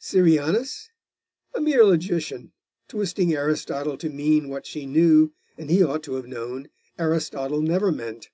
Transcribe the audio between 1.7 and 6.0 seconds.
logician, twisting Aristotle to mean what she knew, and he